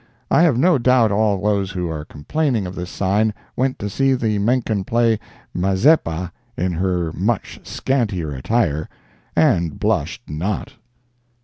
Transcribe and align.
I 0.31 0.41
have 0.41 0.57
no 0.57 0.79
doubt 0.79 1.11
all 1.11 1.39
those 1.39 1.69
who 1.69 1.87
are 1.91 2.05
complaining 2.05 2.65
of 2.65 2.73
this 2.73 2.89
sign 2.89 3.35
went 3.55 3.77
to 3.77 3.87
see 3.87 4.15
the 4.15 4.39
Menken 4.39 4.83
play 4.83 5.19
Mazeppa 5.53 6.31
in 6.57 6.71
her 6.71 7.13
much 7.13 7.59
scantier 7.61 8.31
attire, 8.35 8.89
and 9.35 9.79
blushed 9.79 10.23
not. 10.27 10.73